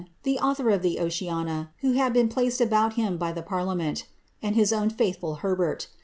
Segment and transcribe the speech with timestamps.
[0.23, 3.43] 117 fxhe author of the ^ Oceana,*^ who had been placed about him by the
[3.43, 4.05] parliament^)
[4.41, 5.89] and his own faithful Herbert.